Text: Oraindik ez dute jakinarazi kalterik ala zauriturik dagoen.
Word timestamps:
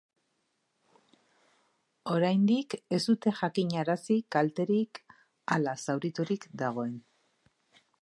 Oraindik 2.13 2.75
ez 2.97 3.01
dute 3.09 3.35
jakinarazi 3.43 4.19
kalterik 4.37 5.05
ala 5.59 5.79
zauriturik 5.89 6.53
dagoen. 6.65 6.95